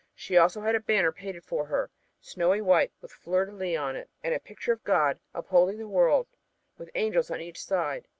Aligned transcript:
She 0.15 0.35
also 0.35 0.61
had 0.61 0.73
a 0.73 0.79
banner 0.79 1.11
painted 1.11 1.43
for 1.43 1.63
her, 1.67 1.91
snowy 2.19 2.59
white, 2.59 2.91
with 3.03 3.11
fleur 3.11 3.45
de 3.45 3.51
lis 3.51 3.75
upon 3.75 3.95
it 3.95 4.09
and 4.23 4.33
a 4.33 4.39
picture 4.39 4.73
of 4.73 4.83
God 4.83 5.19
holding 5.35 5.75
up 5.75 5.79
the 5.79 5.87
world, 5.87 6.25
with 6.75 6.89
angels 6.95 7.29
on 7.29 7.39
each 7.39 7.63
side. 7.63 8.07